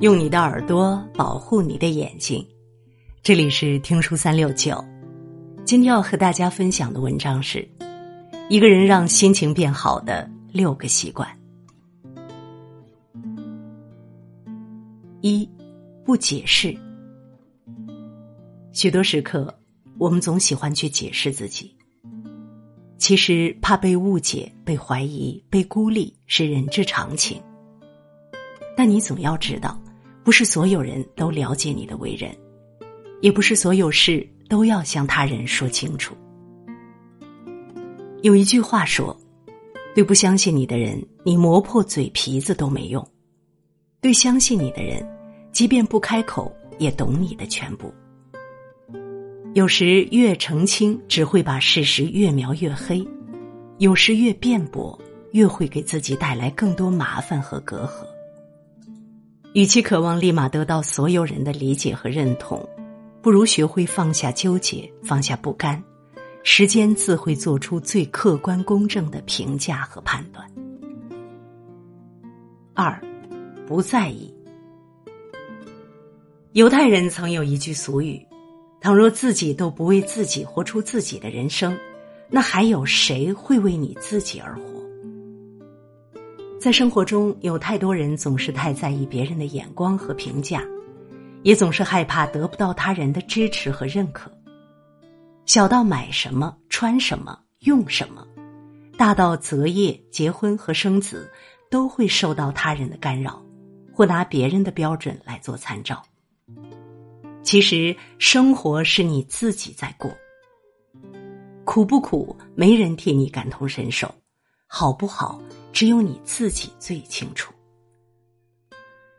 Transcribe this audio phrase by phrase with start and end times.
[0.00, 2.46] 用你的耳朵保护你的眼睛，
[3.24, 4.84] 这里是听书三六九。
[5.64, 7.68] 今天要和大家分享的文章是：
[8.48, 11.28] 一个人让心情变好的六个习惯。
[15.22, 15.48] 一，
[16.04, 16.72] 不解释。
[18.72, 19.52] 许多时刻，
[20.04, 21.74] 我们总喜欢去解释自己。
[22.98, 27.40] 其实，怕被误解、被怀疑、被孤立是人之常情。
[28.76, 29.80] 但你总要知道，
[30.22, 32.36] 不是所有人都了解你的为人，
[33.22, 36.14] 也不是所有事都要向他人说清楚。
[38.20, 39.18] 有一句话说
[39.96, 43.02] ：“对不相信你的人，你磨破嘴皮子都没用；
[44.02, 45.02] 对相信你的人，
[45.50, 47.90] 即便不开口，也懂你的全部。”
[49.54, 53.06] 有时越澄清，只会把事实越描越黑；
[53.78, 54.98] 有时越辩驳，
[55.30, 58.04] 越会给自己带来更多麻烦和隔阂。
[59.52, 62.68] 与其渴望立马得到所有人的理解和认同，
[63.22, 65.80] 不如学会放下纠结，放下不甘，
[66.42, 70.44] 时间自会做出最客观公正的评价和判断。
[72.74, 73.00] 二，
[73.68, 74.34] 不在意。
[76.54, 78.20] 犹太人曾有一句俗语
[78.84, 81.74] ：“倘若自己都不为自己活出自己的人生，
[82.28, 84.62] 那还有谁会为你自己而活？”
[86.60, 90.62] 在生活中，有太多人总是太在意别人的眼光和评价，
[91.44, 94.30] 也总是害怕得不到他人的支持和认可。
[95.46, 98.22] 小到买什么、穿什么、用什么，
[98.98, 101.26] 大到择业、结婚和生子，
[101.70, 103.42] 都会受到他人的干扰，
[103.94, 106.02] 或拿别人的标准来做参照。
[107.44, 110.10] 其实，生活是你自己在过，
[111.64, 114.08] 苦不苦，没人替你感同身受；
[114.66, 115.40] 好不好？
[115.70, 117.52] 只有你自己最清楚，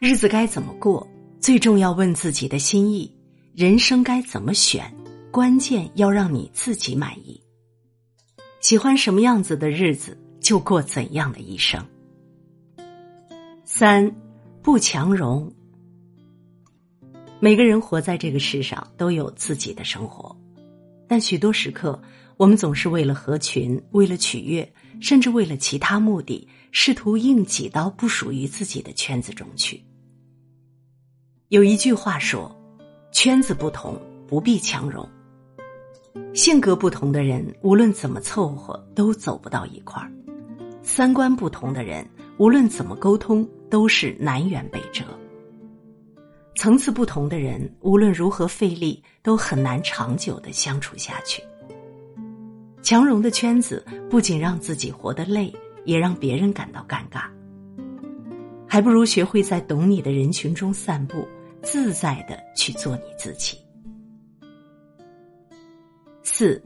[0.00, 1.06] 日子该怎么过，
[1.40, 3.08] 最重要问自己的心意；
[3.54, 4.92] 人生该怎么选，
[5.30, 7.40] 关键要让你自己满意。
[8.60, 11.82] 喜欢什么样子的日子，就过怎样的一生。
[13.64, 14.12] 三，
[14.60, 15.50] 不强融。
[17.40, 20.36] 每个人活在这个世上都有自己的生活，
[21.06, 22.00] 但许多时刻，
[22.36, 24.72] 我们总是为了合群，为了取悦。
[25.00, 29.80] 甚至为了其他目的，试图硬挤到不属于自己的圈子中去。
[31.50, 32.52] 有一句话说
[33.14, 35.08] ：“圈子不同，不必强融。”
[36.34, 40.10] 性格不同的人，无论怎么凑合，都走不到一块儿；
[40.82, 42.04] 三观不同的人，
[42.38, 45.04] 无论怎么沟通，都是南辕北辙；
[46.58, 51.40] 层次不同的人，无论如何费力，都很难长久的相处下去。
[52.82, 55.54] 强融的圈子不仅让自己活得累，
[55.84, 57.26] 也让别人感到尴尬。
[58.66, 61.24] 还不如学会在懂你的人群中散步，
[61.62, 63.56] 自在的去做你自己。
[66.24, 66.60] 四，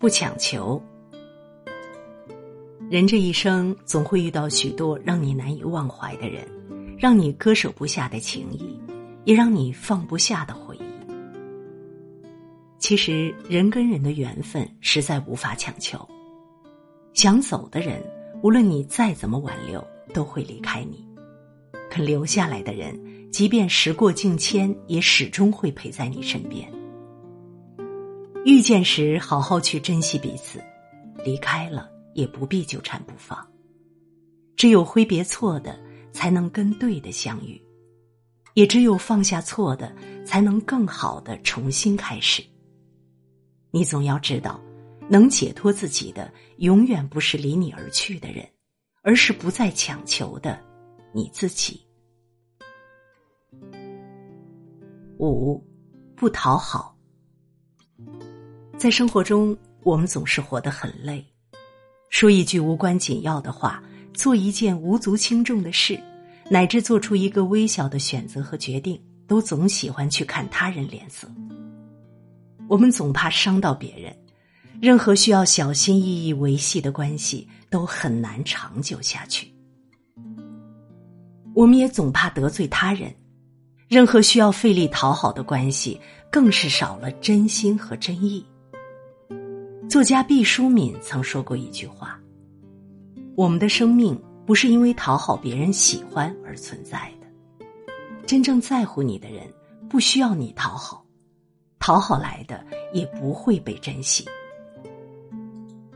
[0.00, 0.82] 不强求。
[2.90, 6.44] 人这一生总会遇到许多让你难以忘怀的人，
[6.98, 8.76] 让你割舍不下的情谊，
[9.28, 10.80] 也让你放不下的回忆。
[12.78, 16.00] 其实，人跟人的缘分实在无法强求。
[17.12, 18.02] 想走的人，
[18.42, 21.04] 无论你再怎么挽留，都会离开你；
[21.90, 22.98] 肯留下来的人，
[23.30, 26.66] 即便时过境迁，也始终会陪在你身边。
[28.46, 30.58] 遇见时，好好去珍惜彼此；
[31.22, 33.46] 离开了，也不必纠缠不放。
[34.56, 35.78] 只有挥别错的，
[36.12, 37.60] 才能跟对的相遇；
[38.58, 39.94] 也只有放下错的，
[40.26, 42.42] 才能更好的重新开始。
[43.70, 44.60] 你总要知道，
[45.08, 48.44] 能解脱自己的，永远不是离你而去的人，
[49.02, 50.58] 而是不再强求的
[51.12, 51.86] 你自己。
[55.20, 55.64] 五，
[56.16, 56.98] 不讨好。
[58.76, 61.24] 在生活中，我们总是活得很累，
[62.08, 63.80] 说一句无关紧要的话，
[64.12, 65.96] 做一件无足轻重的事，
[66.50, 71.28] 乃至做出一个微小的选择和决定，都总喜欢去看他人脸色。
[72.68, 74.14] 我们总怕伤到别人，
[74.80, 79.52] 任何需要小心翼翼维系的关系都很难长久下去。
[81.54, 83.12] 我们也总怕得罪他人，
[83.88, 86.00] 任何需要费力讨好的关系
[86.30, 88.44] 更是少了真心和真意。
[89.88, 92.20] 作家毕淑敏曾说过一句话
[93.34, 97.66] ：“我们的生命不是因为讨好别人喜欢而存在的，
[98.26, 99.42] 真正在乎你的人
[99.90, 101.04] 不需要你讨好。”
[101.78, 104.24] 讨好来的也不会被珍惜。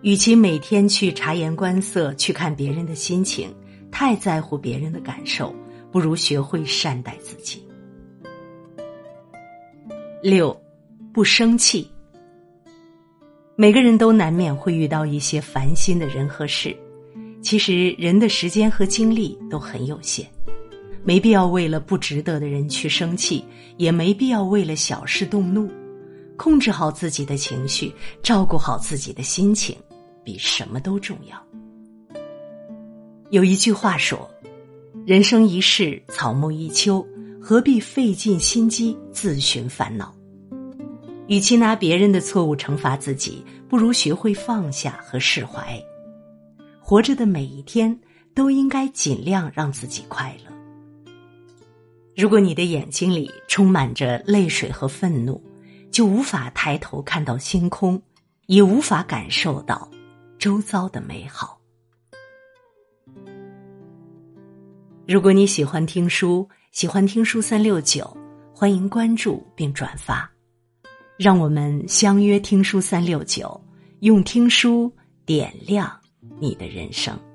[0.00, 3.54] 与其每天去察言观色，去看别人的心情，
[3.90, 5.54] 太在乎别人的感受，
[5.92, 7.62] 不如学会善待自己。
[10.22, 10.58] 六，
[11.12, 11.90] 不生气。
[13.56, 16.74] 每个人都难免会遇到一些烦心的人和事，
[17.40, 20.26] 其实人的时间和精力都很有限，
[21.04, 23.44] 没必要为了不值得的人去生气，
[23.76, 25.70] 也没必要为了小事动怒。
[26.36, 27.92] 控制好自己的情绪，
[28.22, 29.76] 照顾好自己的心情，
[30.22, 31.36] 比什么都重要。
[33.30, 34.28] 有一句话说
[35.04, 37.04] ：“人生一世，草木一秋，
[37.40, 40.14] 何必费尽心机自寻烦恼？”
[41.26, 45.78] 与其拿别人的错误惩罚自己，不如学会放下和释怀。
[46.88, 47.94] 活着的每一天，
[48.34, 50.50] 都应该尽量让自己快乐。
[52.16, 55.38] 如果你的眼睛里充满着泪水和愤怒，
[55.90, 58.02] 就无法抬头看到星空，
[58.46, 59.86] 也无法感受到
[60.38, 61.60] 周遭的美好。
[65.06, 68.16] 如果你喜欢听书，喜欢听书三六九，
[68.50, 70.26] 欢迎关注并转发，
[71.18, 73.62] 让我们相约听书三六九，
[74.00, 74.90] 用听书
[75.26, 75.94] 点亮
[76.40, 77.27] 你的人生。